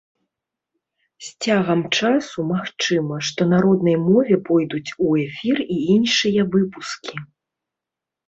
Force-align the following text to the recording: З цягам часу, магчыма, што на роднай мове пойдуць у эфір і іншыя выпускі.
З 1.25 1.47
цягам 1.47 1.81
часу, 1.97 2.37
магчыма, 2.53 3.19
што 3.27 3.41
на 3.51 3.57
роднай 3.65 3.97
мове 4.07 4.35
пойдуць 4.49 4.91
у 5.09 5.13
эфір 5.25 5.57
і 5.67 5.77
іншыя 5.97 6.47
выпускі. 6.57 7.15